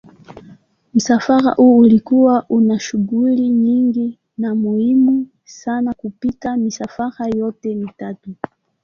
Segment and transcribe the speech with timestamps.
[0.93, 8.35] Msafara huu ulikuwa una shughuli nyingi na muhimu sana kupita misafara yote mitatu.